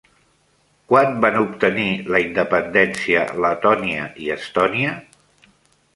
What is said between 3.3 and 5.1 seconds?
Letònia i Estònia?